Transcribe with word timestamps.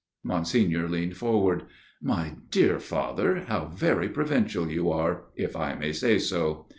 Monsignor 0.23 0.89
leaned 0.89 1.15
forward." 1.15 1.65
My 2.11 2.33
dear 2.49 2.79
Father, 2.79 3.45
how 3.47 3.67
very 3.67 4.09
provincial 4.09 4.67
you 4.67 4.89
are 4.91 5.25
if 5.35 5.55
I 5.55 5.75
may 5.75 5.91
say 5.91 6.17
so 6.17 6.65